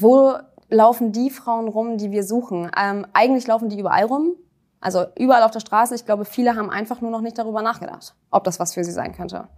[0.00, 0.34] wo
[0.70, 2.70] laufen die Frauen rum, die wir suchen?
[2.78, 4.34] Ähm, eigentlich laufen die überall rum.
[4.80, 5.94] Also überall auf der Straße.
[5.94, 8.92] Ich glaube, viele haben einfach nur noch nicht darüber nachgedacht, ob das was für sie
[8.92, 9.48] sein könnte.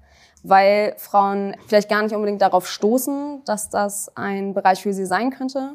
[0.42, 5.30] Weil Frauen vielleicht gar nicht unbedingt darauf stoßen, dass das ein Bereich für sie sein
[5.30, 5.74] könnte.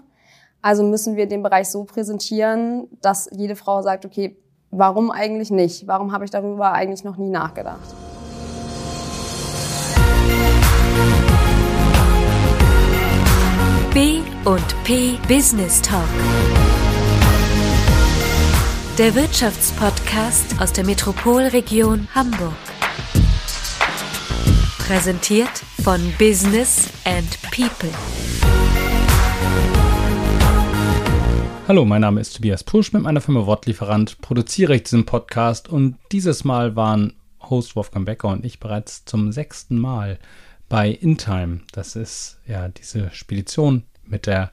[0.64, 4.36] Also müssen wir den Bereich so präsentieren, dass jede Frau sagt, okay,
[4.72, 5.88] warum eigentlich nicht?
[5.88, 8.05] Warum habe ich darüber eigentlich noch nie nachgedacht?
[13.96, 16.04] B und P Business Talk.
[18.98, 22.58] Der Wirtschaftspodcast aus der Metropolregion Hamburg.
[24.80, 27.90] Präsentiert von Business and People.
[31.70, 35.96] Hallo, mein Name ist Tobias Pusch mit meiner Firma Wortlieferant, produziere ich diesen Podcast und
[36.12, 37.14] dieses Mal waren
[37.50, 40.20] Host Wolfgang Becker und ich bereits zum sechsten Mal
[40.76, 41.62] bei InTime.
[41.72, 44.52] Das ist ja diese Spedition mit der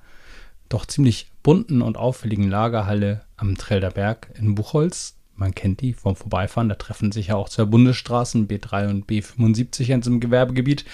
[0.68, 5.16] doch ziemlich bunten und auffälligen Lagerhalle am Trelder Berg in Buchholz.
[5.34, 6.68] Man kennt die vom Vorbeifahren.
[6.68, 10.84] Da treffen sich ja auch zwei Bundesstraßen, B3 und B75 in diesem Gewerbegebiet.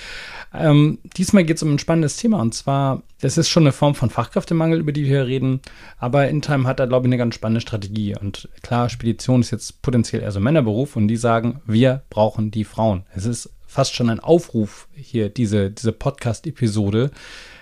[0.55, 3.95] Ähm, diesmal geht es um ein spannendes Thema und zwar, das ist schon eine Form
[3.95, 5.61] von Fachkräftemangel, über die wir hier reden,
[5.99, 8.17] aber InTime hat da, glaube ich, eine ganz spannende Strategie.
[8.19, 12.51] Und klar, Spedition ist jetzt potenziell eher so ein Männerberuf und die sagen, wir brauchen
[12.51, 13.05] die Frauen.
[13.15, 17.13] Es ist fast schon ein Aufruf hier, diese, diese Podcast-Episode.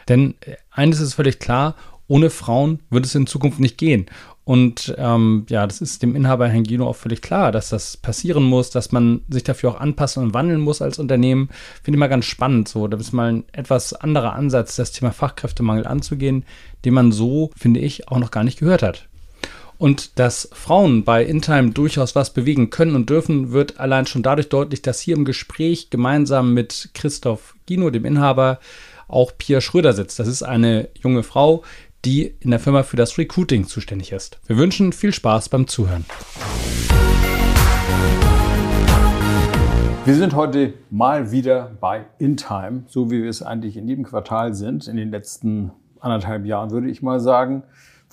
[0.08, 1.74] Denn äh, eines ist völlig klar,
[2.08, 4.06] ohne Frauen wird es in Zukunft nicht gehen.
[4.44, 8.44] Und ähm, ja, das ist dem Inhaber Herrn Gino auch völlig klar, dass das passieren
[8.44, 11.48] muss, dass man sich dafür auch anpassen und wandeln muss als Unternehmen.
[11.82, 12.68] Finde ich mal ganz spannend.
[12.68, 16.44] So, da ist mal ein etwas anderer Ansatz, das Thema Fachkräftemangel anzugehen,
[16.84, 19.08] den man so, finde ich, auch noch gar nicht gehört hat.
[19.78, 24.48] Und dass Frauen bei InTime durchaus was bewegen können und dürfen, wird allein schon dadurch
[24.48, 28.58] deutlich, dass hier im Gespräch gemeinsam mit Christoph Gino, dem Inhaber,
[29.06, 30.18] auch Pia Schröder sitzt.
[30.18, 31.62] Das ist eine junge Frau,
[32.06, 34.38] die in der Firma für das Recruiting zuständig ist.
[34.46, 36.06] Wir wünschen viel Spaß beim Zuhören.
[40.06, 44.54] Wir sind heute mal wieder bei InTime, so wie wir es eigentlich in jedem Quartal
[44.54, 47.64] sind, in den letzten anderthalb Jahren, würde ich mal sagen.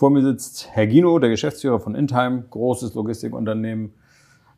[0.03, 3.93] Vor mir sitzt Herr Gino, der Geschäftsführer von InTime, großes Logistikunternehmen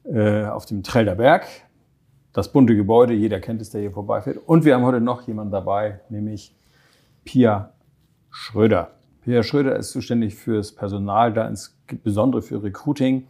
[0.04, 1.46] äh, auf dem Trelder Berg
[2.34, 4.40] das bunte Gebäude, jeder kennt es, der hier vorbeifährt.
[4.48, 6.56] Und wir haben heute noch jemanden dabei, nämlich
[7.26, 7.74] Pia
[8.32, 8.94] Schröder.
[9.22, 13.28] Pia Schröder ist zuständig fürs Personal, da insbesondere für Recruiting.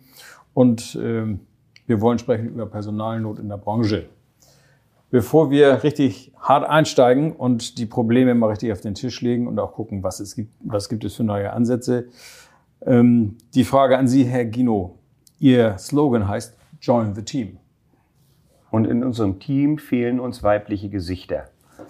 [0.54, 1.42] Und ähm,
[1.86, 4.08] wir wollen sprechen über Personalnot in der Branche.
[5.12, 9.60] Bevor wir richtig hart einsteigen und die Probleme mal richtig auf den Tisch legen und
[9.60, 12.08] auch gucken, was es gibt, was gibt es für neue Ansätze.
[12.86, 15.00] Ähm, die Frage an Sie, Herr Gino.
[15.40, 17.58] Ihr Slogan heißt Join the Team.
[18.72, 21.46] Und in unserem Team fehlen uns weibliche Gesichter.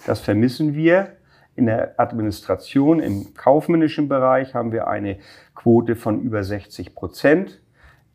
[0.05, 1.13] Das vermissen wir.
[1.57, 5.19] In der Administration, im kaufmännischen Bereich haben wir eine
[5.55, 7.61] Quote von über 60 Prozent.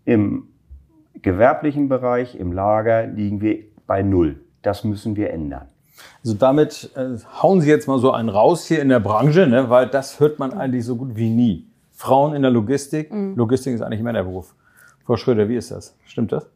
[0.04, 0.48] Im
[1.22, 4.40] gewerblichen Bereich, im Lager, liegen wir bei Null.
[4.62, 5.68] Das müssen wir ändern.
[6.22, 9.70] Also damit äh, hauen Sie jetzt mal so einen raus hier in der Branche, ne?
[9.70, 11.66] weil das hört man eigentlich so gut wie nie.
[11.92, 13.12] Frauen in der Logistik.
[13.12, 13.36] Mhm.
[13.36, 14.54] Logistik ist eigentlich Männerberuf.
[15.04, 15.94] Frau Schröder, wie ist das?
[16.04, 16.46] Stimmt das?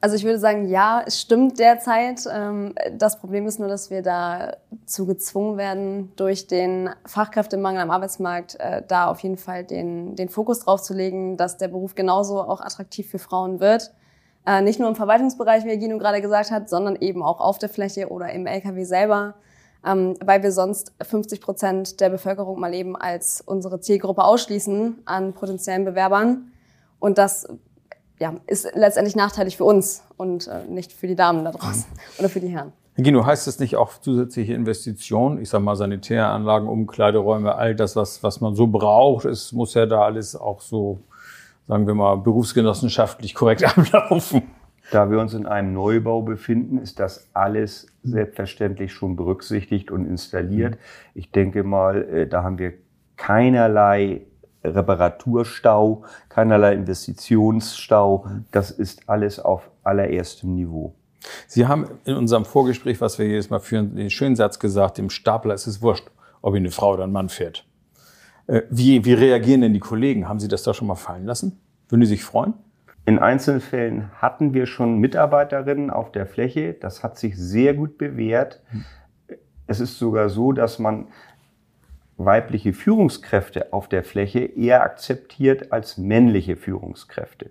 [0.00, 2.24] Also ich würde sagen, ja, es stimmt derzeit.
[2.32, 8.54] Ähm, das Problem ist nur, dass wir dazu gezwungen werden, durch den Fachkräftemangel am Arbeitsmarkt
[8.60, 12.40] äh, da auf jeden Fall den, den Fokus drauf zu legen, dass der Beruf genauso
[12.40, 13.92] auch attraktiv für Frauen wird.
[14.46, 17.68] Äh, nicht nur im Verwaltungsbereich, wie Gino gerade gesagt hat, sondern eben auch auf der
[17.68, 19.34] Fläche oder im LKW selber,
[19.84, 25.32] ähm, weil wir sonst 50 Prozent der Bevölkerung mal eben als unsere Zielgruppe ausschließen an
[25.34, 26.52] potenziellen Bewerbern.
[26.98, 27.46] Und das
[28.18, 31.86] ja, ist letztendlich nachteilig für uns und äh, nicht für die Damen da draußen
[32.18, 32.72] oder für die Herren.
[33.00, 35.40] Gino, heißt das nicht auch zusätzliche Investitionen?
[35.40, 39.24] Ich sag mal Sanitäranlagen, Umkleideräume, all das, was, was man so braucht.
[39.24, 40.98] Es muss ja da alles auch so,
[41.68, 44.42] sagen wir mal, berufsgenossenschaftlich korrekt ablaufen.
[44.90, 50.74] Da wir uns in einem Neubau befinden, ist das alles selbstverständlich schon berücksichtigt und installiert.
[50.74, 50.78] Mhm.
[51.14, 52.72] Ich denke mal, äh, da haben wir
[53.16, 54.22] keinerlei
[54.64, 58.26] Reparaturstau, keinerlei Investitionsstau.
[58.50, 60.94] Das ist alles auf allererstem Niveau.
[61.46, 65.10] Sie haben in unserem Vorgespräch, was wir jedes Mal führen, den schönen Satz gesagt, dem
[65.10, 66.10] Stapler ist es wurscht,
[66.40, 67.67] ob ihn eine Frau oder ein Mann fährt.
[68.48, 70.28] Äh, wie, wie reagieren denn die Kollegen?
[70.28, 71.60] Haben Sie das da schon mal fallen lassen?
[71.88, 72.54] Würden die sich freuen?
[73.06, 76.74] In einzelnen Fällen hatten wir schon Mitarbeiterinnen auf der Fläche.
[76.74, 78.60] Das hat sich sehr gut bewährt.
[79.66, 81.06] Es ist sogar so, dass man
[82.16, 87.50] weibliche Führungskräfte auf der Fläche eher akzeptiert als männliche Führungskräfte.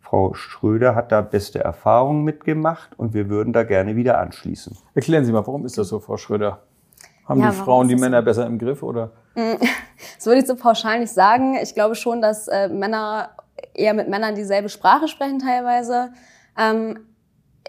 [0.00, 4.76] Frau Schröder hat da beste Erfahrungen mitgemacht und wir würden da gerne wieder anschließen.
[4.94, 6.62] Erklären Sie mal, warum ist das so, Frau Schröder?
[7.24, 8.24] Haben ja, die Frauen die Männer so?
[8.24, 9.10] besser im Griff oder?
[10.16, 11.56] Das würde ich so pauschal nicht sagen.
[11.62, 13.30] Ich glaube schon, dass äh, Männer
[13.74, 16.12] eher mit Männern dieselbe Sprache sprechen teilweise.
[16.58, 17.06] Ähm,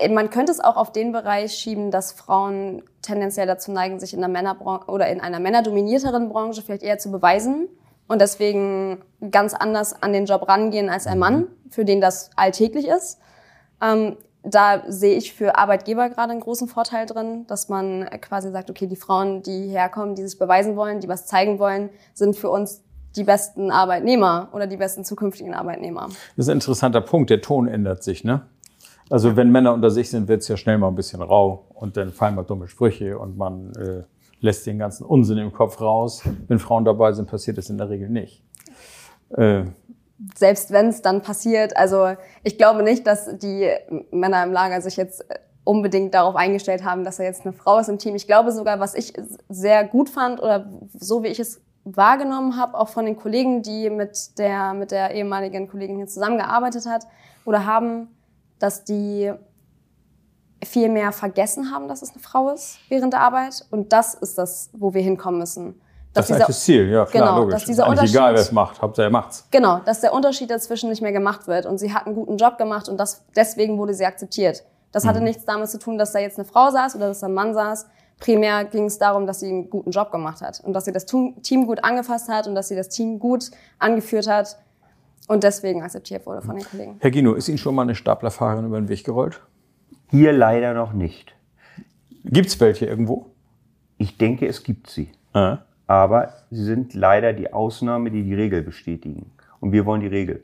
[0.10, 4.20] man könnte es auch auf den Bereich schieben, dass Frauen tendenziell dazu neigen, sich in
[4.20, 7.68] einer Männerbranche oder in einer männerdominierteren Branche vielleicht eher zu beweisen
[8.08, 12.88] und deswegen ganz anders an den Job rangehen als ein Mann, für den das alltäglich
[12.88, 13.20] ist.
[13.82, 14.18] Ähm,
[14.50, 18.88] da sehe ich für Arbeitgeber gerade einen großen Vorteil drin, dass man quasi sagt, okay,
[18.88, 22.84] die Frauen, die herkommen, die sich beweisen wollen, die was zeigen wollen, sind für uns
[23.16, 26.08] die besten Arbeitnehmer oder die besten zukünftigen Arbeitnehmer.
[26.36, 27.30] Das ist ein interessanter Punkt.
[27.30, 28.44] Der Ton ändert sich, ne?
[29.10, 31.96] Also wenn Männer unter sich sind, wird es ja schnell mal ein bisschen rau und
[31.96, 34.04] dann fallen mal dumme Sprüche und man äh,
[34.42, 36.24] lässt den ganzen Unsinn im Kopf raus.
[36.48, 38.44] Wenn Frauen dabei sind, passiert das in der Regel nicht.
[39.30, 39.64] Äh,
[40.36, 43.72] Selbst wenn es dann passiert, also ich glaube nicht, dass die
[44.12, 45.24] Männer im Lager sich jetzt
[45.64, 48.16] unbedingt darauf eingestellt haben, dass er jetzt eine Frau ist im Team.
[48.16, 49.14] Ich glaube sogar, was ich
[49.50, 53.90] sehr gut fand oder so wie ich es wahrgenommen habe, auch von den Kollegen, die
[53.90, 57.06] mit der, mit der ehemaligen Kollegin hier zusammengearbeitet hat
[57.46, 58.08] oder haben,
[58.60, 59.32] dass die
[60.64, 63.66] viel mehr vergessen haben, dass es eine Frau ist während der Arbeit.
[63.70, 65.80] Und das ist das, wo wir hinkommen müssen.
[66.18, 67.54] Dass das ist das Ziel, ja klar, genau, logisch.
[67.54, 69.48] Dass dieser ist Unterschied, egal, wer es macht, Hauptsache er macht's.
[69.52, 71.66] Genau, dass der Unterschied dazwischen nicht mehr gemacht wird.
[71.66, 74.64] Und sie hat einen guten Job gemacht und das, deswegen wurde sie akzeptiert.
[74.92, 75.26] Das hatte mhm.
[75.26, 77.54] nichts damit zu tun, dass da jetzt eine Frau saß oder dass da ein Mann
[77.54, 77.88] saß.
[78.20, 81.06] Primär ging es darum, dass sie einen guten Job gemacht hat und dass sie das
[81.06, 84.58] Team gut angefasst hat und dass sie das Team gut angeführt hat
[85.28, 86.96] und deswegen akzeptiert wurde von den Kollegen.
[87.00, 89.42] Herr Gino, ist Ihnen schon mal eine Staplerfahrerin über den Weg gerollt?
[90.10, 91.36] Hier leider noch nicht.
[92.24, 93.28] Gibt es welche irgendwo?
[93.98, 95.12] Ich denke, es gibt sie.
[95.34, 95.60] Ah.
[95.88, 99.32] Aber sie sind leider die Ausnahme, die die Regel bestätigen.
[99.60, 100.42] Und wir wollen die Regel.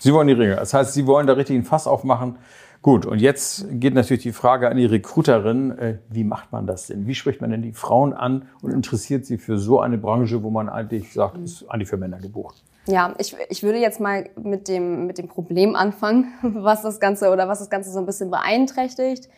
[0.00, 0.56] Sie wollen die Regel.
[0.56, 2.38] Das heißt, Sie wollen da richtig ein Fass aufmachen.
[2.82, 6.88] Gut, und jetzt geht natürlich die Frage an die Recruiterin, äh, wie macht man das
[6.88, 7.06] denn?
[7.06, 10.50] Wie spricht man denn die Frauen an und interessiert sie für so eine Branche, wo
[10.50, 12.64] man eigentlich sagt, ist eigentlich für Männer gebucht?
[12.86, 17.30] Ja, ich, ich würde jetzt mal mit dem, mit dem Problem anfangen, was das Ganze
[17.30, 19.28] oder was das Ganze so ein bisschen beeinträchtigt.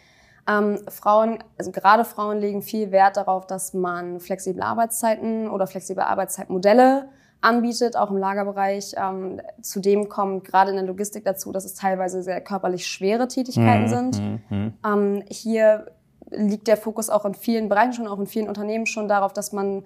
[0.47, 6.03] Ähm, Frauen, also gerade Frauen legen viel Wert darauf, dass man flexible Arbeitszeiten oder flexible
[6.03, 7.09] Arbeitszeitmodelle
[7.41, 8.95] anbietet, auch im Lagerbereich.
[8.97, 13.85] Ähm, zudem kommt gerade in der Logistik dazu, dass es teilweise sehr körperlich schwere Tätigkeiten
[13.85, 13.89] mhm.
[13.89, 14.21] sind.
[14.51, 14.73] Mhm.
[14.85, 15.87] Ähm, hier
[16.31, 19.53] liegt der Fokus auch in vielen Bereichen schon, auch in vielen Unternehmen schon darauf, dass
[19.53, 19.85] man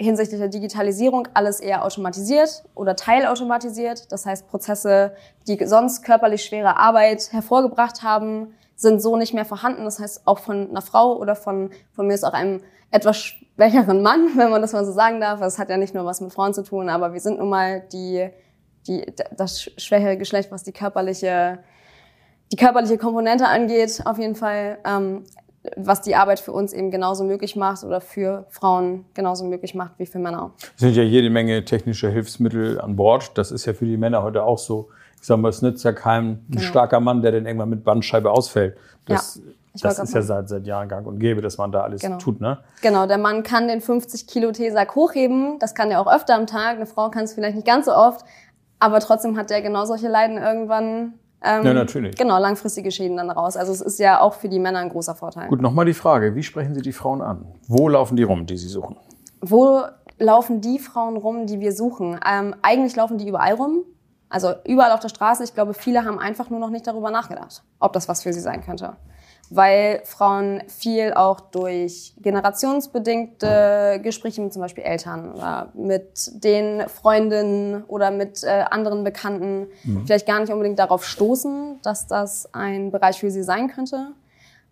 [0.00, 4.12] hinsichtlich der Digitalisierung alles eher automatisiert oder teilautomatisiert.
[4.12, 5.12] Das heißt, Prozesse,
[5.48, 9.84] die sonst körperlich schwere Arbeit hervorgebracht haben, sind so nicht mehr vorhanden.
[9.84, 12.60] Das heißt, auch von einer Frau oder von, von mir ist auch einem
[12.90, 15.40] etwas schwächeren Mann, wenn man das mal so sagen darf.
[15.40, 17.82] Das hat ja nicht nur was mit Frauen zu tun, aber wir sind nun mal
[17.92, 18.28] die,
[18.86, 19.04] die,
[19.36, 21.58] das schwächere Geschlecht, was die körperliche,
[22.52, 24.78] die körperliche Komponente angeht, auf jeden Fall.
[24.84, 25.24] Ähm,
[25.76, 29.98] was die Arbeit für uns eben genauso möglich macht oder für Frauen genauso möglich macht
[29.98, 30.52] wie für Männer.
[30.76, 33.36] Es sind ja jede Menge technische Hilfsmittel an Bord.
[33.36, 34.88] Das ist ja für die Männer heute auch so.
[35.20, 36.62] Ich sage mal, es nützt ja keinem genau.
[36.62, 38.76] starker Mann, der dann irgendwann mit Bandscheibe ausfällt.
[39.06, 39.42] Das, ja,
[39.82, 42.18] das ist ja seit, seit Jahren gang und gäbe, dass man da alles genau.
[42.18, 42.58] tut, ne?
[42.82, 45.58] Genau, der Mann kann den 50 Kilo Teesack hochheben.
[45.58, 46.76] Das kann er auch öfter am Tag.
[46.76, 48.24] Eine Frau kann es vielleicht nicht ganz so oft.
[48.78, 52.16] Aber trotzdem hat der genau solche Leiden irgendwann ähm, ja, natürlich.
[52.16, 53.56] Genau, langfristige Schäden dann raus.
[53.56, 55.48] Also es ist ja auch für die Männer ein großer Vorteil.
[55.48, 57.44] Gut, nochmal die Frage, wie sprechen Sie die Frauen an?
[57.68, 58.96] Wo laufen die rum, die Sie suchen?
[59.40, 59.82] Wo
[60.18, 62.18] laufen die Frauen rum, die wir suchen?
[62.28, 63.84] Ähm, eigentlich laufen die überall rum.
[64.28, 65.44] Also überall auf der Straße.
[65.44, 68.40] Ich glaube, viele haben einfach nur noch nicht darüber nachgedacht, ob das was für sie
[68.40, 68.96] sein könnte
[69.50, 77.84] weil Frauen viel auch durch generationsbedingte Gespräche mit zum Beispiel Eltern oder mit den Freundinnen
[77.84, 80.06] oder mit äh, anderen Bekannten mhm.
[80.06, 84.08] vielleicht gar nicht unbedingt darauf stoßen, dass das ein Bereich für sie sein könnte.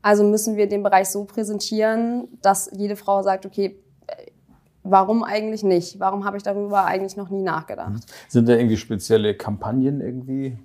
[0.03, 3.79] Also müssen wir den Bereich so präsentieren, dass jede Frau sagt, okay,
[4.91, 6.01] warum eigentlich nicht?
[6.01, 7.91] Warum habe ich darüber eigentlich noch nie nachgedacht?
[7.91, 8.01] Mhm.
[8.29, 10.59] Sind da irgendwie spezielle Kampagnen irgendwie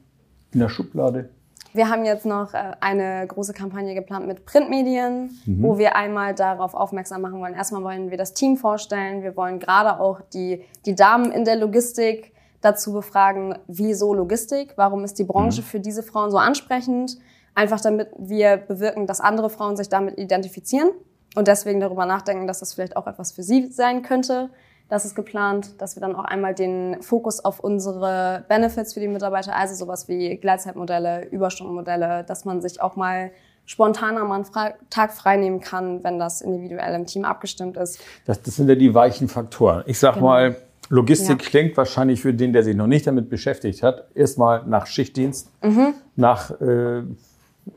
[0.51, 1.29] in der Schublade?
[1.73, 5.63] Wir haben jetzt noch äh, eine große Kampagne geplant mit Printmedien, mhm.
[5.63, 7.53] wo wir einmal darauf aufmerksam machen wollen.
[7.53, 9.23] Erstmal wollen wir das Team vorstellen.
[9.23, 14.73] Wir wollen gerade auch die, die Damen in der Logistik dazu befragen, wieso Logistik?
[14.75, 15.65] Warum ist die Branche mhm.
[15.65, 17.17] für diese Frauen so ansprechend?
[17.55, 20.89] Einfach damit wir bewirken, dass andere Frauen sich damit identifizieren
[21.35, 24.49] und deswegen darüber nachdenken, dass das vielleicht auch etwas für sie sein könnte.
[24.89, 29.07] Das ist geplant, dass wir dann auch einmal den Fokus auf unsere Benefits für die
[29.07, 33.31] Mitarbeiter, also sowas wie Gleitzeitmodelle, Überstundenmodelle, dass man sich auch mal
[33.65, 38.01] spontaner mal einen Tag frei kann, wenn das individuell im Team abgestimmt ist.
[38.25, 39.83] Das, das sind ja die weichen Faktoren.
[39.85, 40.27] Ich sag genau.
[40.27, 40.57] mal,
[40.89, 41.49] Logistik ja.
[41.49, 45.93] klingt wahrscheinlich für den, der sich noch nicht damit beschäftigt hat, erstmal nach Schichtdienst, mhm.
[46.17, 47.03] nach äh,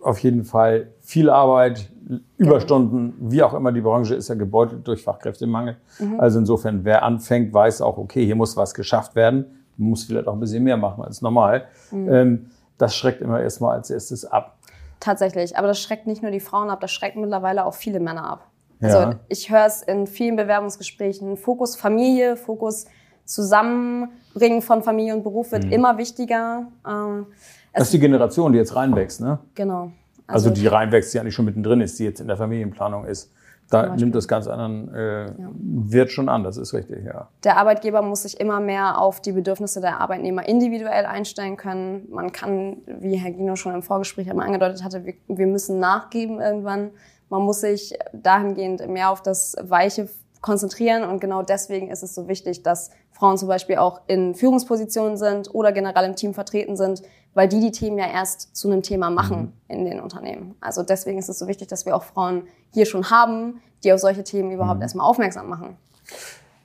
[0.03, 1.91] auf jeden Fall viel Arbeit,
[2.37, 3.73] Überstunden, wie auch immer.
[3.73, 5.77] Die Branche ist ja gebeutelt durch Fachkräftemangel.
[6.19, 9.65] Also insofern, wer anfängt, weiß auch, okay, hier muss was geschafft werden.
[9.77, 11.65] Man muss vielleicht auch ein bisschen mehr machen als normal.
[11.93, 14.59] Ähm, das schreckt immer erstmal als erstes ab.
[15.01, 15.57] Tatsächlich.
[15.57, 18.51] Aber das schreckt nicht nur die Frauen ab, das schreckt mittlerweile auch viele Männer ab.
[18.83, 19.15] Also Ja.
[19.29, 21.37] ich höre es in vielen Bewerbungsgesprächen.
[21.37, 22.87] Fokus Familie, Fokus
[23.25, 26.67] Zusammenbringen von Familie und Beruf wird immer wichtiger.
[26.87, 27.27] Ähm,
[27.75, 29.39] Das ist die Generation, die jetzt reinwächst, ne?
[29.55, 29.93] genau.
[30.27, 33.31] Also, die reinwächst, die eigentlich schon mittendrin ist, die jetzt in der Familienplanung ist.
[33.71, 37.29] Da nimmt das ganz anderen äh, Wert schon an, das ist richtig, ja.
[37.45, 42.07] der Arbeitgeber muss sich immer mehr auf die Bedürfnisse der Arbeitnehmer individuell einstellen können.
[42.11, 46.41] Man kann, wie Herr Gino schon im Vorgespräch einmal angedeutet hatte, wir, wir müssen nachgeben
[46.41, 46.91] irgendwann.
[47.31, 50.09] Man muss sich dahingehend mehr auf das Weiche
[50.45, 55.17] konzentrieren und genau deswegen ist es so wichtig, dass Frauen zum Beispiel auch in Führungspositionen
[55.17, 57.01] sind oder generell im Team vertreten sind,
[57.33, 60.55] weil die die Themen ja erst zu einem Thema machen in den Unternehmen.
[60.61, 64.01] Also deswegen ist es so wichtig, dass wir auch Frauen hier schon haben, die auf
[64.01, 65.79] solche Themen überhaupt erstmal aufmerksam machen.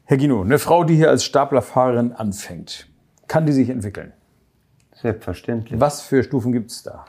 [0.03, 2.89] Herr Gino, eine Frau, die hier als Staplerfahrerin anfängt,
[3.29, 4.11] kann die sich entwickeln?
[4.93, 5.79] Selbstverständlich.
[5.79, 7.05] Was für Stufen gibt es da?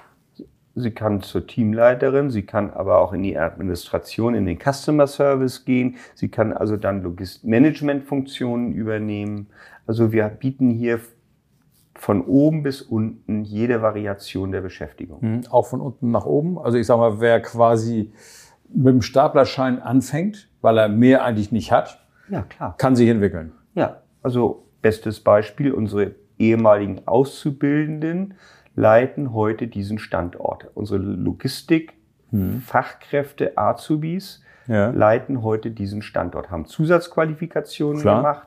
[0.77, 5.65] Sie kann zur Teamleiterin, sie kann aber auch in die Administration, in den Customer Service
[5.65, 5.97] gehen.
[6.15, 9.49] Sie kann also dann Logist Managementfunktionen übernehmen.
[9.87, 11.01] Also wir bieten hier
[11.97, 15.21] von oben bis unten jede Variation der Beschäftigung.
[15.21, 16.59] Hm, Auch von unten nach oben.
[16.59, 18.13] Also ich sag mal, wer quasi
[18.73, 22.77] mit dem Staplerschein anfängt, weil er mehr eigentlich nicht hat, Ja, klar.
[22.79, 23.53] kann sich entwickeln.
[23.75, 28.35] Ja, also bestes Beispiel, unsere ehemaligen Auszubildenden
[28.75, 30.69] leiten heute diesen Standort.
[30.75, 31.95] Unsere Logistik,
[32.65, 34.91] Fachkräfte, Azubis Ja.
[34.91, 38.19] leiten heute diesen Standort, haben Zusatzqualifikationen Klar.
[38.19, 38.47] gemacht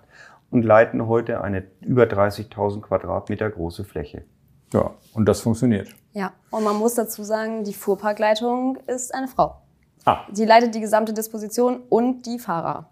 [0.51, 4.23] und leiten heute eine über 30.000 Quadratmeter große Fläche.
[4.71, 5.89] Ja, und das funktioniert.
[6.13, 9.57] Ja, und man muss dazu sagen, die Fuhrparkleitung ist eine Frau.
[10.05, 12.89] Ah, Sie leitet die gesamte Disposition und die Fahrer.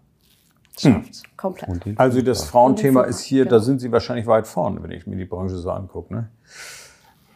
[0.78, 1.98] Schafft komplett.
[1.98, 5.06] also das Frauenthema die ist hier, Firma, da sind Sie wahrscheinlich weit vorne, wenn ich
[5.06, 6.14] mir die Branche so angucke.
[6.14, 6.28] Ne?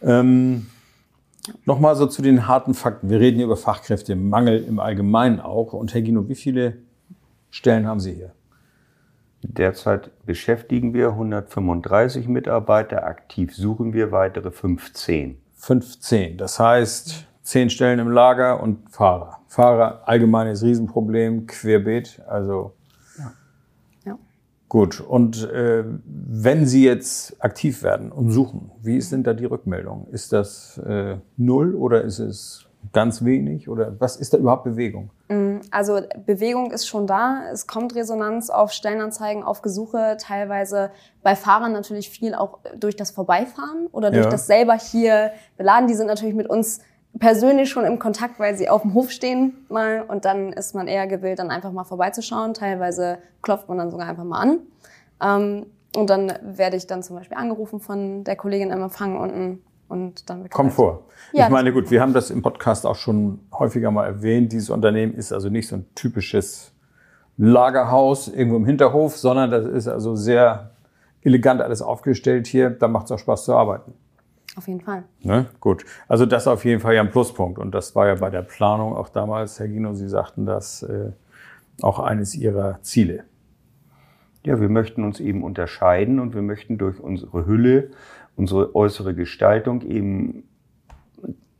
[0.06, 0.66] Ähm,
[1.64, 3.08] Nochmal so zu den harten Fakten.
[3.08, 5.72] Wir reden hier über Fachkräftemangel im Allgemeinen auch.
[5.72, 6.78] Und Herr Gino, wie viele
[7.50, 8.32] Stellen haben Sie hier?
[9.42, 15.40] Derzeit beschäftigen wir 135 Mitarbeiter, aktiv suchen wir weitere 15.
[15.54, 16.36] 15.
[16.36, 19.38] Das heißt, 10 Stellen im Lager und Fahrer.
[19.46, 22.22] Fahrer, allgemeines Riesenproblem, querbeet.
[22.26, 22.72] Also.
[24.68, 25.00] Gut.
[25.00, 30.06] Und äh, wenn Sie jetzt aktiv werden und suchen, wie sind da die Rückmeldungen?
[30.08, 33.68] Ist das äh, null oder ist es ganz wenig?
[33.68, 35.10] Oder was ist da überhaupt Bewegung?
[35.72, 37.42] Also Bewegung ist schon da.
[37.52, 40.90] Es kommt Resonanz auf Stellenanzeigen, auf Gesuche, teilweise
[41.24, 44.30] bei Fahrern natürlich viel auch durch das Vorbeifahren oder durch Ja.
[44.30, 45.88] das selber hier beladen.
[45.88, 46.78] Die sind natürlich mit uns
[47.18, 50.88] persönlich schon im Kontakt, weil sie auf dem Hof stehen mal und dann ist man
[50.88, 52.54] eher gewillt, dann einfach mal vorbeizuschauen.
[52.54, 54.58] Teilweise klopft man dann sogar einfach mal an.
[55.22, 59.62] Ähm, und dann werde ich dann zum Beispiel angerufen von der Kollegin im Empfang unten
[59.88, 61.04] und dann Kommt vor.
[61.32, 64.52] Ja, ich meine, gut, wir haben das im Podcast auch schon häufiger mal erwähnt.
[64.52, 66.72] Dieses Unternehmen ist also nicht so ein typisches
[67.38, 70.72] Lagerhaus irgendwo im Hinterhof, sondern das ist also sehr
[71.22, 72.70] elegant alles aufgestellt hier.
[72.70, 73.94] Da macht es auch Spaß zu arbeiten.
[74.56, 75.04] Auf jeden Fall.
[75.22, 75.46] Ne?
[75.60, 75.84] Gut.
[76.08, 77.58] Also das ist auf jeden Fall ja ein Pluspunkt.
[77.58, 81.12] Und das war ja bei der Planung auch damals, Herr Gino, Sie sagten das äh,
[81.82, 83.24] auch eines Ihrer Ziele.
[84.44, 87.90] Ja, wir möchten uns eben unterscheiden und wir möchten durch unsere Hülle,
[88.34, 90.44] unsere äußere Gestaltung eben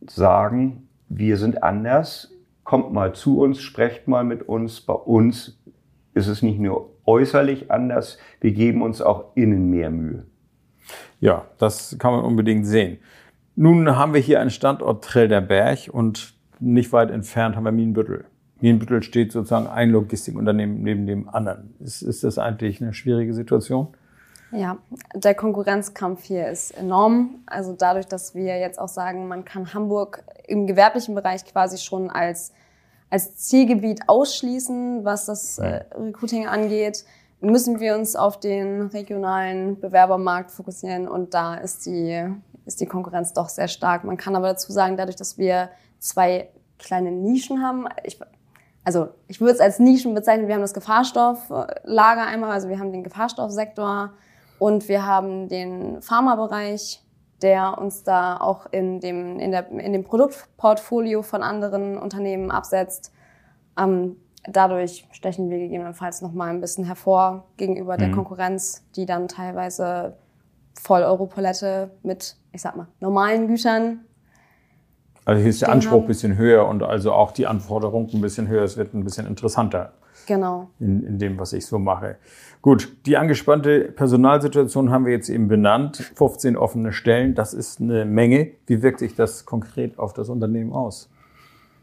[0.08, 2.32] sagen, wir sind anders,
[2.64, 4.80] kommt mal zu uns, sprecht mal mit uns.
[4.80, 5.60] Bei uns
[6.14, 10.24] ist es nicht nur äußerlich anders, wir geben uns auch innen mehr Mühe.
[11.20, 12.98] Ja, das kann man unbedingt sehen.
[13.54, 18.24] Nun haben wir hier einen Standort Trelderberg und nicht weit entfernt haben wir Mienbüttel.
[18.60, 21.74] Mienbüttel steht sozusagen ein Logistikunternehmen neben dem anderen.
[21.80, 23.88] Ist, ist das eigentlich eine schwierige Situation?
[24.52, 24.78] Ja,
[25.14, 27.42] der Konkurrenzkampf hier ist enorm.
[27.46, 32.10] Also dadurch, dass wir jetzt auch sagen, man kann Hamburg im gewerblichen Bereich quasi schon
[32.10, 32.52] als,
[33.10, 37.04] als Zielgebiet ausschließen, was das äh, Recruiting angeht,
[37.40, 42.32] müssen wir uns auf den regionalen Bewerbermarkt fokussieren und da ist die,
[42.64, 44.04] ist die Konkurrenz doch sehr stark.
[44.04, 48.18] Man kann aber dazu sagen, dadurch, dass wir zwei kleine Nischen haben, ich,
[48.84, 50.48] also ich würde es als Nischen bezeichnen.
[50.48, 54.12] Wir haben das Gefahrstofflager einmal, also wir haben den Gefahrstoffsektor
[54.58, 57.02] und wir haben den Pharmabereich,
[57.42, 63.12] der uns da auch in dem, in der, in dem Produktportfolio von anderen Unternehmen absetzt.
[63.78, 64.16] Ähm,
[64.48, 70.16] dadurch stechen wir gegebenenfalls noch mal ein bisschen hervor gegenüber der Konkurrenz, die dann teilweise
[70.74, 74.00] voll Europalette mit, ich sag mal, normalen Gütern
[75.24, 78.48] Also hier ist der Anspruch ein bisschen höher und also auch die Anforderung ein bisschen
[78.48, 78.62] höher.
[78.62, 79.92] Es wird ein bisschen interessanter
[80.26, 80.70] Genau.
[80.80, 82.16] in, in dem, was ich so mache.
[82.62, 85.96] Gut, die angespannte Personalsituation haben wir jetzt eben benannt.
[86.16, 88.52] 15 offene Stellen, das ist eine Menge.
[88.66, 91.08] Wie wirkt sich das konkret auf das Unternehmen aus?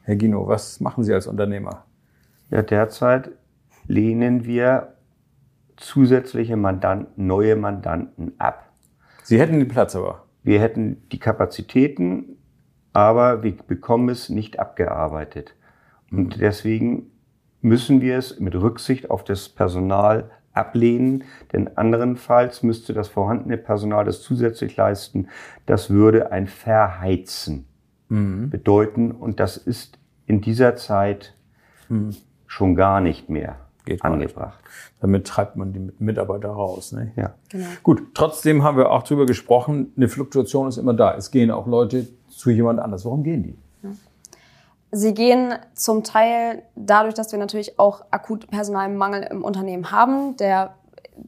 [0.03, 1.85] Herr Gino, was machen Sie als Unternehmer?
[2.53, 3.31] Ja, derzeit
[3.87, 4.93] lehnen wir
[5.75, 8.71] zusätzliche Mandanten, neue Mandanten ab.
[9.23, 10.25] Sie hätten den Platz aber.
[10.43, 12.37] Wir hätten die Kapazitäten,
[12.93, 15.55] aber wir bekommen es nicht abgearbeitet.
[16.11, 17.09] Und deswegen
[17.61, 24.05] müssen wir es mit Rücksicht auf das Personal ablehnen, denn anderenfalls müsste das vorhandene Personal
[24.05, 25.27] das zusätzlich leisten.
[25.65, 27.65] Das würde ein Verheizen
[28.09, 31.35] bedeuten und das ist in dieser Zeit
[32.53, 33.55] schon gar nicht mehr
[33.85, 34.59] Geht angebracht.
[35.01, 36.93] Damit treibt man die Mitarbeiter raus.
[36.93, 37.11] Ne?
[37.15, 37.33] Ja.
[37.49, 37.65] Genau.
[37.81, 41.15] Gut, trotzdem haben wir auch drüber gesprochen, eine Fluktuation ist immer da.
[41.15, 43.03] Es gehen auch Leute zu jemand anders.
[43.03, 43.57] Warum gehen die?
[44.91, 50.37] Sie gehen zum Teil dadurch, dass wir natürlich auch akut Personalmangel im Unternehmen haben.
[50.37, 50.75] Der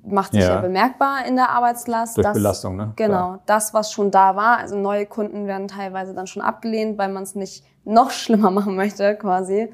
[0.05, 0.55] macht sich Ja.
[0.55, 2.17] ja, bemerkbar in der Arbeitslast.
[2.17, 2.93] Durch Belastung, ne?
[2.95, 3.09] Genau.
[3.09, 3.39] Klar.
[3.47, 4.59] Das, was schon da war.
[4.59, 8.75] Also neue Kunden werden teilweise dann schon abgelehnt, weil man es nicht noch schlimmer machen
[8.75, 9.73] möchte, quasi.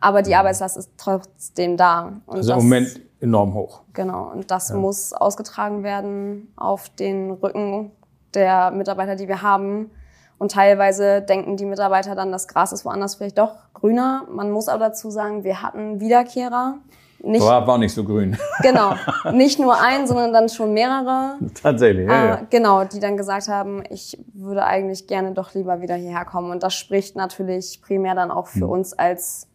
[0.00, 2.12] Aber die Arbeitslast ist trotzdem da.
[2.26, 2.36] Und.
[2.36, 3.82] Also im Moment enorm hoch.
[3.94, 7.90] Genau, und das muss ausgetragen werden auf den Rücken
[8.34, 9.90] der Mitarbeiter, die wir haben.
[10.38, 14.24] Und teilweise denken die Mitarbeiter dann, das Gras ist woanders vielleicht doch grüner.
[14.30, 16.76] Man muss aber dazu sagen, wir hatten Wiederkehrer.
[17.20, 18.38] Nicht, War, war nicht so grün.
[18.62, 18.94] genau,
[19.32, 21.34] nicht nur ein, sondern dann schon mehrere.
[21.60, 22.40] Tatsächlich, ja, Äh, ja.
[22.48, 26.52] Genau, die dann gesagt haben, ich würde eigentlich gerne doch lieber wieder hierher kommen.
[26.52, 29.47] Und das spricht natürlich primär dann auch für uns als,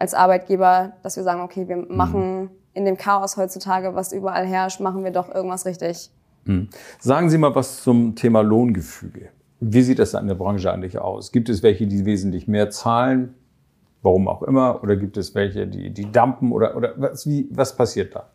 [0.00, 1.86] als Arbeitgeber, dass wir sagen, okay, wir Mhm.
[1.90, 6.10] machen in dem Chaos heutzutage, was überall herrscht, machen wir doch irgendwas richtig.
[6.98, 9.28] Sagen Sie mal was zum Thema Lohngefüge.
[9.60, 11.30] Wie sieht das in der Branche eigentlich aus?
[11.32, 13.34] Gibt es welche, die wesentlich mehr zahlen?
[14.02, 14.82] Warum auch immer?
[14.82, 16.50] Oder gibt es welche, die, die dumpen?
[16.50, 18.30] Oder, oder was, wie, was passiert da?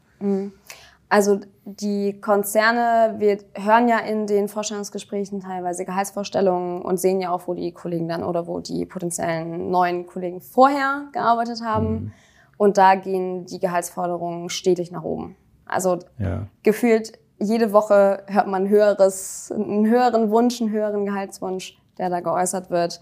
[1.16, 7.48] Also die Konzerne, wir hören ja in den Vorstellungsgesprächen teilweise Gehaltsvorstellungen und sehen ja auch,
[7.48, 12.12] wo die Kollegen dann oder wo die potenziellen neuen Kollegen vorher gearbeitet haben.
[12.58, 15.38] Und da gehen die Gehaltsforderungen stetig nach oben.
[15.66, 16.48] Also Ja.
[16.64, 22.70] gefühlt jede Woche hört man höheres, einen höheren Wunsch, einen höheren Gehaltswunsch, der da geäußert
[22.70, 23.00] wird.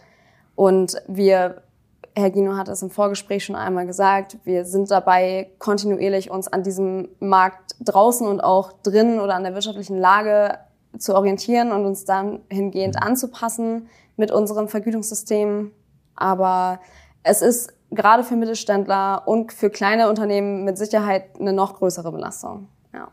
[0.53, 1.63] Und wir,
[2.15, 6.63] Herr Gino hat es im Vorgespräch schon einmal gesagt, wir sind dabei, kontinuierlich uns an
[6.63, 10.59] diesem Markt draußen und auch drin oder an der wirtschaftlichen Lage
[10.97, 15.71] zu orientieren und uns dann hingehend anzupassen mit unserem Vergütungssystem.
[16.15, 16.79] Aber
[17.23, 22.67] es ist gerade für Mittelständler und für kleine Unternehmen mit Sicherheit eine noch größere Belastung.
[22.93, 23.09] Ja.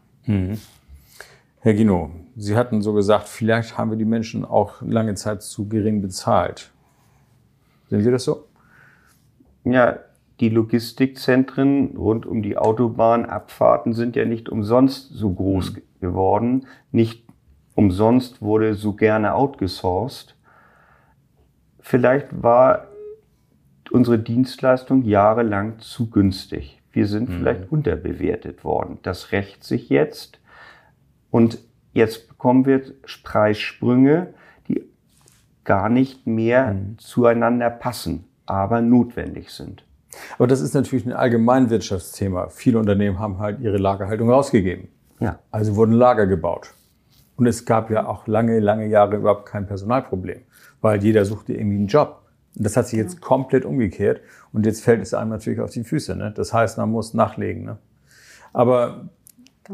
[1.61, 5.69] Herr Gino, Sie hatten so gesagt, vielleicht haben wir die Menschen auch lange Zeit zu
[5.69, 6.71] gering bezahlt.
[7.89, 8.45] Sehen Sie das so?
[9.65, 9.99] Ja,
[10.41, 16.67] die Logistikzentren rund um die Autobahnabfahrten sind ja nicht umsonst so groß ge- geworden.
[16.93, 17.27] Nicht
[17.75, 20.35] umsonst wurde so gerne outgesourced.
[21.81, 22.87] Vielleicht war
[23.91, 26.81] unsere Dienstleistung jahrelang zu günstig.
[26.93, 28.99] Wir sind vielleicht unterbewertet worden.
[29.03, 30.41] Das rächt sich jetzt.
[31.31, 31.59] Und
[31.93, 32.83] jetzt bekommen wir
[33.23, 34.35] Preissprünge,
[34.69, 34.85] die
[35.65, 39.85] gar nicht mehr zueinander passen, aber notwendig sind.
[40.39, 42.49] Aber das ist natürlich ein Allgemeinwirtschaftsthema.
[42.49, 44.89] Viele Unternehmen haben halt ihre Lagerhaltung rausgegeben.
[45.21, 45.39] Ja.
[45.51, 46.75] Also wurden Lager gebaut.
[47.37, 50.43] Und es gab ja auch lange, lange Jahre überhaupt kein Personalproblem,
[50.81, 52.23] weil jeder suchte irgendwie einen Job.
[52.57, 54.21] Und das hat sich jetzt komplett umgekehrt.
[54.53, 56.17] Und jetzt fällt es einem natürlich auf die Füße.
[56.17, 56.33] Ne?
[56.35, 57.65] Das heißt, man muss nachlegen.
[57.65, 57.79] Ne?
[58.53, 59.09] Aber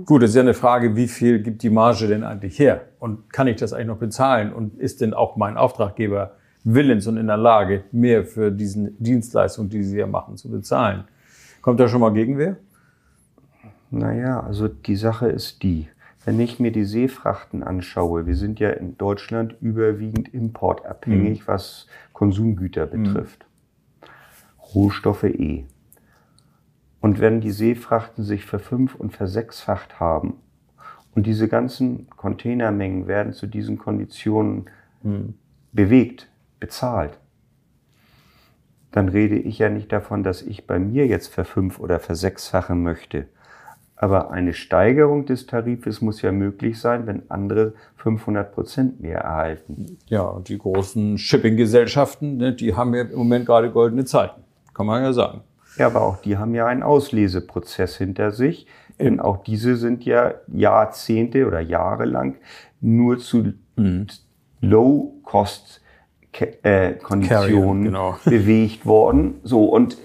[0.04, 2.82] gut, es ist ja eine Frage, wie viel gibt die Marge denn eigentlich her?
[2.98, 4.52] Und kann ich das eigentlich noch bezahlen?
[4.52, 6.32] Und ist denn auch mein Auftraggeber
[6.66, 11.04] willens und in der Lage, mehr für diesen Dienstleistung, die sie ja machen, zu bezahlen?
[11.62, 12.56] Kommt da schon mal Gegenwehr?
[13.90, 15.88] Naja, also die Sache ist die,
[16.24, 22.86] wenn ich mir die Seefrachten anschaue, wir sind ja in Deutschland überwiegend importabhängig, was Konsumgüter
[22.86, 23.46] betrifft.
[24.74, 25.64] Rohstoffe eh.
[27.00, 30.34] Und wenn die Seefrachten sich verfünf- und versechsfacht haben
[31.14, 34.66] und diese ganzen Containermengen werden zu diesen Konditionen
[35.72, 36.28] bewegt,
[36.60, 37.18] bezahlt,
[38.92, 43.26] dann rede ich ja nicht davon, dass ich bei mir jetzt verfünf- oder versechsfachen möchte.
[43.94, 49.98] Aber eine Steigerung des Tarifes muss ja möglich sein, wenn andere 500 Prozent mehr erhalten.
[50.06, 54.42] Ja, und die großen Shipping-Gesellschaften, ne, die haben ja im Moment gerade goldene Zeiten.
[54.74, 55.40] Kann man ja sagen.
[55.78, 58.66] Ja, aber auch die haben ja einen Ausleseprozess hinter sich.
[58.98, 62.36] Denn auch diese sind ja Jahrzehnte oder Jahre lang
[62.80, 63.52] nur zu
[64.60, 65.82] Low-Cost
[66.40, 68.16] äh, Konditionen genau.
[68.24, 69.40] bewegt worden.
[69.42, 69.98] So, und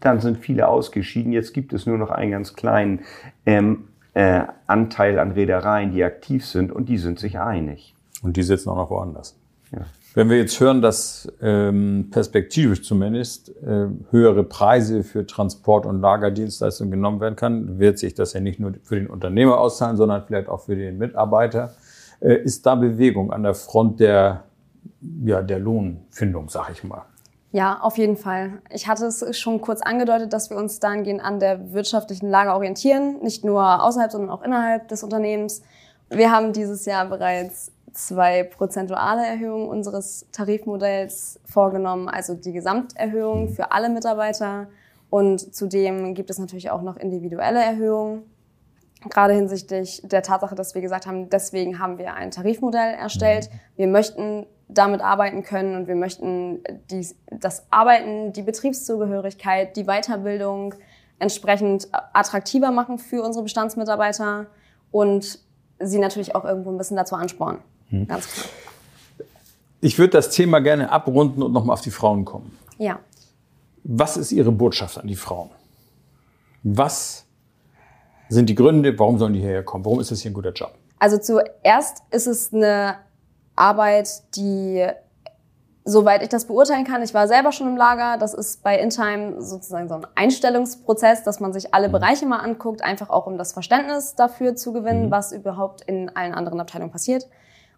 [0.00, 1.32] dann sind viele ausgeschieden.
[1.32, 3.00] Jetzt gibt es nur noch einen ganz kleinen
[3.44, 7.94] ähm, äh, Anteil an Reedereien, die aktiv sind und die sind sich einig.
[8.22, 9.36] Und die sitzen auch noch woanders.
[9.72, 9.86] Ja.
[10.14, 16.90] Wenn wir jetzt hören, dass ähm, perspektivisch zumindest äh, höhere Preise für Transport- und Lagerdienstleistungen
[16.90, 20.48] genommen werden kann, wird sich das ja nicht nur für den Unternehmer auszahlen, sondern vielleicht
[20.48, 21.74] auch für den Mitarbeiter.
[22.20, 24.44] Äh, ist da Bewegung an der Front der,
[25.24, 27.04] ja, der Lohnfindung, sag ich mal?
[27.52, 28.60] Ja, auf jeden Fall.
[28.70, 33.20] Ich hatte es schon kurz angedeutet, dass wir uns dahingehend an der wirtschaftlichen Lage orientieren,
[33.22, 35.62] nicht nur außerhalb, sondern auch innerhalb des Unternehmens.
[36.10, 43.72] Wir haben dieses Jahr bereits zwei prozentuale Erhöhungen unseres Tarifmodells vorgenommen, also die Gesamterhöhung für
[43.72, 44.68] alle Mitarbeiter.
[45.08, 48.24] Und zudem gibt es natürlich auch noch individuelle Erhöhungen.
[49.08, 53.48] Gerade hinsichtlich der Tatsache, dass wir gesagt haben, deswegen haben wir ein Tarifmodell erstellt.
[53.76, 60.74] Wir möchten damit arbeiten können und wir möchten die, das Arbeiten, die Betriebszugehörigkeit, die Weiterbildung
[61.18, 64.46] entsprechend attraktiver machen für unsere Bestandsmitarbeiter
[64.90, 65.38] und
[65.78, 67.60] sie natürlich auch irgendwo ein bisschen dazu anspornen.
[67.90, 68.06] Hm.
[68.08, 68.46] Ganz klar.
[69.80, 72.58] Ich würde das Thema gerne abrunden und nochmal auf die Frauen kommen.
[72.78, 72.98] Ja.
[73.84, 75.50] Was ist Ihre Botschaft an die Frauen?
[76.62, 77.24] Was
[78.28, 79.84] sind die Gründe, warum sollen die hierher kommen?
[79.84, 80.72] Warum ist das hier ein guter Job?
[80.98, 82.96] Also zuerst ist es eine
[83.56, 84.86] Arbeit, die,
[85.84, 89.40] soweit ich das beurteilen kann, ich war selber schon im Lager, das ist bei InTime
[89.42, 93.52] sozusagen so ein Einstellungsprozess, dass man sich alle Bereiche mal anguckt, einfach auch um das
[93.52, 97.26] Verständnis dafür zu gewinnen, was überhaupt in allen anderen Abteilungen passiert.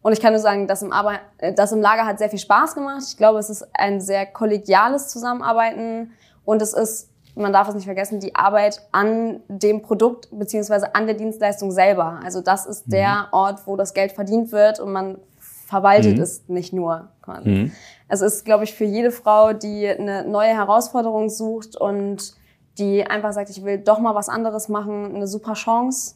[0.02, 0.92] Und ich kann nur sagen, das im,
[1.38, 3.02] äh, das im Lager hat sehr viel Spaß gemacht.
[3.06, 6.12] Ich glaube, es ist ein sehr kollegiales Zusammenarbeiten
[6.44, 11.06] und es ist, man darf es nicht vergessen, die Arbeit an dem Produkt beziehungsweise an
[11.06, 12.20] der Dienstleistung selber.
[12.24, 15.18] Also das ist der Ort, wo das Geld verdient wird und man
[15.68, 16.22] verwaltet Mhm.
[16.22, 17.08] es nicht nur.
[17.20, 17.70] quasi.
[18.08, 22.34] Es ist, glaube ich, für jede Frau, die eine neue Herausforderung sucht und
[22.78, 26.14] die einfach sagt, ich will doch mal was anderes machen, eine super Chance.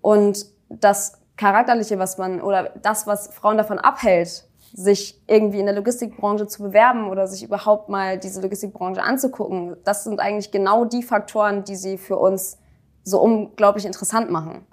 [0.00, 5.74] Und das Charakterliche, was man, oder das, was Frauen davon abhält, sich irgendwie in der
[5.76, 11.04] Logistikbranche zu bewerben oder sich überhaupt mal diese Logistikbranche anzugucken, das sind eigentlich genau die
[11.04, 12.58] Faktoren, die sie für uns
[13.04, 14.66] so unglaublich interessant machen.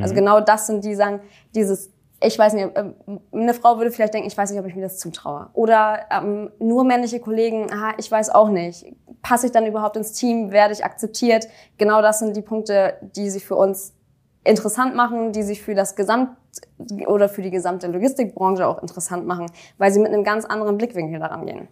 [0.00, 1.20] Also genau das sind die sagen,
[1.54, 1.91] dieses,
[2.22, 2.94] ich weiß nicht, ähm,
[3.32, 5.48] eine Frau würde vielleicht denken, ich weiß nicht, ob ich mir das zutraue.
[5.52, 8.86] Oder ähm, nur männliche Kollegen, aha, ich weiß auch nicht.
[9.22, 10.50] Passe ich dann überhaupt ins Team?
[10.52, 11.48] Werde ich akzeptiert?
[11.78, 13.94] Genau das sind die Punkte, die sie für uns
[14.44, 16.30] interessant machen, die sich für das Gesamt
[17.06, 19.46] oder für die gesamte Logistikbranche auch interessant machen,
[19.78, 21.68] weil sie mit einem ganz anderen Blickwinkel daran gehen.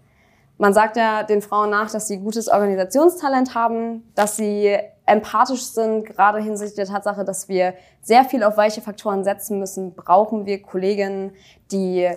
[0.60, 6.04] Man sagt ja den Frauen nach, dass sie gutes Organisationstalent haben, dass sie empathisch sind,
[6.04, 10.60] gerade hinsichtlich der Tatsache, dass wir sehr viel auf weiche Faktoren setzen müssen, brauchen wir
[10.60, 11.32] Kolleginnen,
[11.72, 12.10] die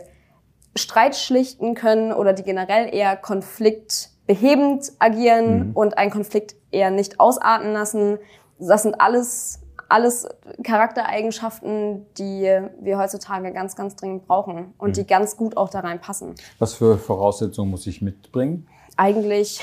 [0.75, 7.71] Streit schlichten können oder die generell eher konfliktbehebend agieren und einen Konflikt eher nicht ausarten
[7.71, 8.19] lassen.
[8.59, 10.27] Das sind alles, alles
[10.63, 16.35] Charaktereigenschaften, die wir heutzutage ganz, ganz dringend brauchen und die ganz gut auch da reinpassen.
[16.59, 18.67] Was für Voraussetzungen muss ich mitbringen?
[18.97, 19.61] Eigentlich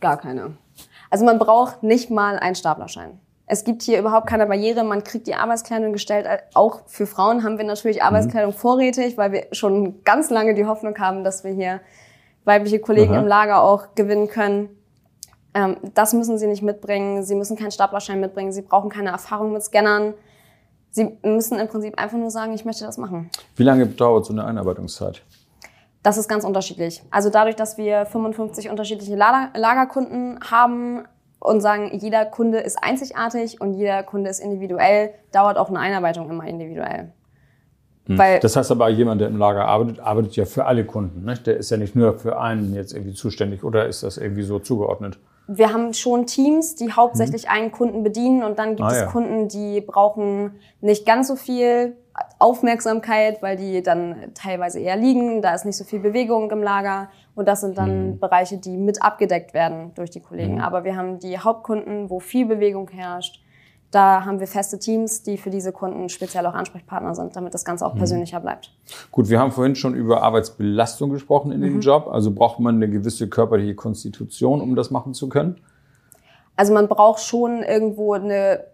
[0.00, 0.56] gar keine.
[1.10, 3.18] Also man braucht nicht mal einen Staplerschein.
[3.46, 4.82] Es gibt hier überhaupt keine Barriere.
[4.82, 6.26] Man kriegt die Arbeitskleidung gestellt.
[6.54, 10.96] Auch für Frauen haben wir natürlich Arbeitskleidung vorrätig, weil wir schon ganz lange die Hoffnung
[10.98, 11.80] haben, dass wir hier
[12.44, 13.20] weibliche Kollegen Aha.
[13.20, 14.70] im Lager auch gewinnen können.
[15.54, 17.22] Ähm, das müssen sie nicht mitbringen.
[17.22, 18.52] Sie müssen keinen Staplerschein mitbringen.
[18.52, 20.14] Sie brauchen keine Erfahrung mit Scannern.
[20.90, 23.30] Sie müssen im Prinzip einfach nur sagen, ich möchte das machen.
[23.56, 25.22] Wie lange dauert so eine Einarbeitungszeit?
[26.02, 27.02] Das ist ganz unterschiedlich.
[27.10, 31.04] Also dadurch, dass wir 55 unterschiedliche Lager Lagerkunden haben
[31.38, 36.28] und sagen, jeder Kunde ist einzigartig und jeder Kunde ist individuell, dauert auch eine Einarbeitung
[36.28, 37.12] immer individuell.
[38.06, 41.24] Weil Das heißt aber, jemand, der im Lager arbeitet, arbeitet ja für alle Kunden.
[41.24, 41.34] Ne?
[41.34, 44.58] Der ist ja nicht nur für einen jetzt irgendwie zuständig oder ist das irgendwie so
[44.58, 45.18] zugeordnet?
[45.48, 49.06] Wir haben schon Teams, die hauptsächlich einen Kunden bedienen und dann gibt Ah, es ja.
[49.06, 51.96] Kunden, die brauchen nicht ganz so viel
[52.38, 57.08] Aufmerksamkeit, weil die dann teilweise eher liegen, da ist nicht so viel Bewegung im Lager
[57.34, 60.60] und das sind dann Bereiche, die mit abgedeckt werden durch die Kollegen.
[60.60, 63.41] Aber wir haben die Hauptkunden, wo viel Bewegung herrscht.
[63.92, 67.62] Da haben wir feste Teams, die für diese Kunden speziell auch Ansprechpartner sind, damit das
[67.62, 68.74] Ganze auch persönlicher bleibt.
[69.10, 72.08] Gut, wir haben vorhin schon über Arbeitsbelastung gesprochen in dem Job.
[72.10, 75.60] Also braucht man eine gewisse körperliche Konstitution, um das machen zu können?
[76.56, 78.64] Also man braucht schon irgendwo eine,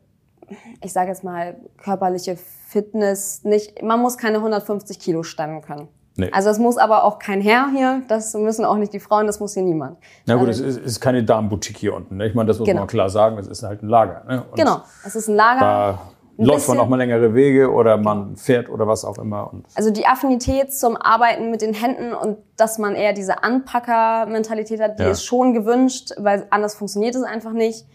[0.84, 3.42] ich sage jetzt mal, körperliche Fitness.
[3.42, 5.88] Nicht, man muss keine 150 Kilo stemmen können.
[6.20, 6.30] Nee.
[6.32, 9.38] Also es muss aber auch kein Herr hier, das müssen auch nicht die Frauen, das
[9.38, 9.98] muss hier niemand.
[10.26, 12.16] Na gut, Also- es ist, ist keine Damenboutique hier unten.
[12.16, 12.26] Ne?
[12.26, 12.80] Ich meine, das muss Genau.
[12.80, 14.24] man klar sagen, es ist halt ein Lager.
[14.28, 14.44] Ne?
[14.56, 15.60] Genau, es ist ein Lager.
[15.60, 15.98] Da
[16.44, 19.52] läuft man auch mal längere Wege oder man fährt oder was auch immer.
[19.52, 24.80] Und Also die Affinität zum Arbeiten mit den Händen und dass man eher diese Anpacker-Mentalität
[24.80, 25.10] hat, die Ja.
[25.10, 27.86] ist schon gewünscht, weil anders funktioniert es einfach nicht.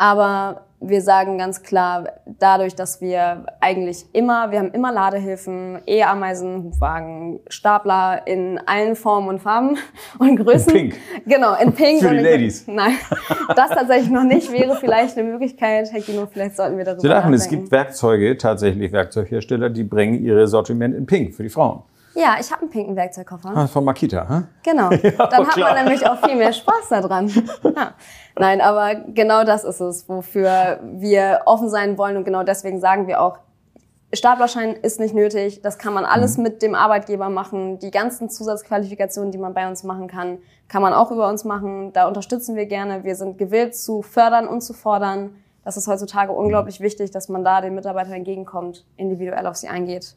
[0.00, 2.08] Aber wir sagen ganz klar,
[2.38, 9.28] dadurch, dass wir eigentlich immer, wir haben immer Ladehilfen, E-Ameisen, Hufwagen, Stapler in allen Formen
[9.28, 9.76] und Farben
[10.18, 10.72] und Größen.
[10.72, 10.94] pink.
[11.26, 12.00] Genau, in pink.
[12.00, 12.66] Für die in- Ladies.
[12.66, 12.92] Nein,
[13.54, 15.92] das tatsächlich noch nicht, wäre vielleicht eine Möglichkeit.
[15.92, 20.14] Herr Gino, vielleicht sollten wir darüber Sie lachen, es gibt Werkzeuge, tatsächlich Werkzeughersteller, die bringen
[20.24, 21.82] ihre Sortiment in Pink für die Frauen.
[22.20, 23.50] Ja, ich habe einen pinken Werkzeugkoffer.
[23.54, 24.42] Ah, von Makita, hä?
[24.62, 24.90] Genau.
[24.90, 25.72] Dann hat klar.
[25.72, 27.30] man nämlich auch viel mehr Spaß daran.
[27.62, 27.94] Ja.
[28.38, 33.06] Nein, aber genau das ist es, wofür wir offen sein wollen und genau deswegen sagen
[33.06, 33.38] wir auch,
[34.12, 35.62] Staplerschein ist nicht nötig.
[35.62, 37.78] Das kann man alles mit dem Arbeitgeber machen.
[37.78, 41.92] Die ganzen Zusatzqualifikationen, die man bei uns machen kann, kann man auch über uns machen.
[41.92, 43.04] Da unterstützen wir gerne.
[43.04, 45.36] Wir sind gewillt zu fördern und zu fordern.
[45.64, 50.16] Das ist heutzutage unglaublich wichtig, dass man da den Mitarbeitern entgegenkommt, individuell auf sie eingeht.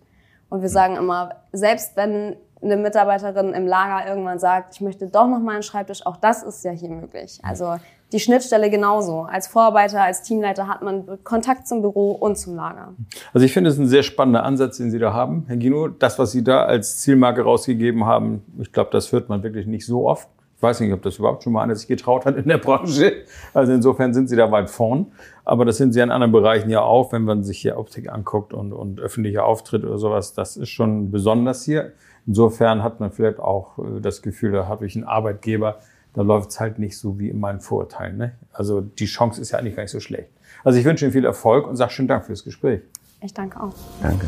[0.53, 5.27] Und wir sagen immer, selbst wenn eine Mitarbeiterin im Lager irgendwann sagt, ich möchte doch
[5.27, 7.39] noch mal einen Schreibtisch, auch das ist ja hier möglich.
[7.41, 7.77] Also
[8.11, 9.21] die Schnittstelle genauso.
[9.21, 12.93] Als Vorarbeiter, als Teamleiter hat man Kontakt zum Büro und zum Lager.
[13.33, 15.87] Also ich finde es ein sehr spannender Ansatz, den Sie da haben, Herr Gino.
[15.87, 19.87] Das, was Sie da als Zielmarke rausgegeben haben, ich glaube, das hört man wirklich nicht
[19.87, 20.29] so oft.
[20.63, 23.25] Ich weiß nicht, ob das überhaupt schon mal einer sich getraut hat in der Branche.
[23.53, 25.07] Also insofern sind Sie da weit vorn.
[25.43, 28.53] Aber das sind Sie in anderen Bereichen ja auch, wenn man sich hier Optik anguckt
[28.53, 30.35] und, und öffentlicher Auftritt oder sowas.
[30.35, 31.91] Das ist schon besonders hier.
[32.25, 35.79] Insofern hat man vielleicht auch äh, das Gefühl, da habe ich einen Arbeitgeber,
[36.13, 38.15] da läuft es halt nicht so wie in meinen Vorurteilen.
[38.15, 38.31] Ne?
[38.53, 40.29] Also die Chance ist ja eigentlich gar nicht so schlecht.
[40.63, 42.79] Also ich wünsche Ihnen viel Erfolg und sage schönen Dank fürs Gespräch.
[43.19, 43.73] Ich danke auch.
[44.01, 44.27] Danke.